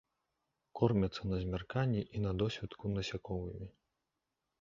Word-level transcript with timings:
Кормяцца 0.79 1.21
на 1.31 1.37
змярканні 1.43 2.01
і 2.19 2.21
на 2.23 2.31
досвітку 2.39 2.85
насякомымі. 2.95 3.67